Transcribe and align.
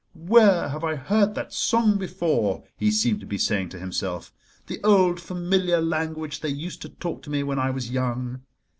"Where 0.15 0.69
have 0.69 0.83
I 0.83 0.95
heard 0.95 1.35
that 1.35 1.53
song 1.53 1.99
before?" 1.99 2.63
he 2.75 2.89
seemed 2.89 3.19
to 3.19 3.27
be 3.27 3.37
saying 3.37 3.69
to 3.69 3.79
himself, 3.79 4.33
"the 4.65 4.79
old 4.83 5.19
familiar 5.21 5.79
language 5.79 6.39
they 6.39 6.49
used 6.49 6.81
to 6.81 6.89
talk 6.89 7.21
to 7.21 7.29
me 7.29 7.43
when 7.43 7.59
I 7.59 7.69
was 7.69 7.91
young?" 7.91 8.41